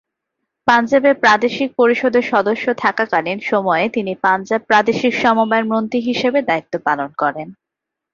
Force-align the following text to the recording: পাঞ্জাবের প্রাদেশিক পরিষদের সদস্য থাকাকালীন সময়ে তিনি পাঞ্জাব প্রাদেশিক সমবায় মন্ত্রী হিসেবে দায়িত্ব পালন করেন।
পাঞ্জাবের 0.67 1.15
প্রাদেশিক 1.15 1.69
পরিষদের 1.75 2.23
সদস্য 2.23 2.65
থাকাকালীন 2.83 3.39
সময়ে 3.51 3.85
তিনি 3.89 4.13
পাঞ্জাব 4.23 4.61
প্রাদেশিক 4.69 5.13
সমবায় 5.15 5.65
মন্ত্রী 5.71 5.99
হিসেবে 6.09 6.39
দায়িত্ব 6.41 6.73
পালন 6.87 7.09
করেন। 7.17 7.47